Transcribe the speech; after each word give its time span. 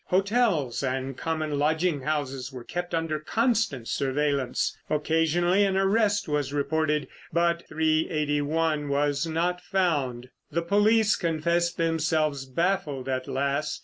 Hotels 0.05 0.81
and 0.81 1.15
common 1.15 1.59
lodging 1.59 2.01
houses 2.01 2.51
were 2.51 2.63
kept 2.63 2.95
under 2.95 3.19
constant 3.19 3.87
surveillance. 3.87 4.75
Occasionally 4.89 5.63
an 5.63 5.77
arrest 5.77 6.27
was 6.27 6.51
reported—but 6.53 7.67
381 7.67 8.89
was 8.89 9.27
not 9.27 9.61
found. 9.61 10.31
The 10.51 10.63
police 10.63 11.15
confessed 11.15 11.77
themselves 11.77 12.45
baffled 12.45 13.07
at 13.07 13.27
last. 13.27 13.79